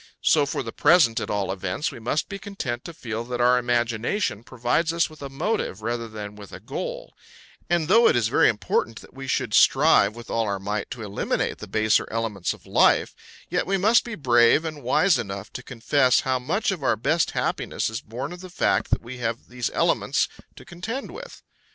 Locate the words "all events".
1.29-1.91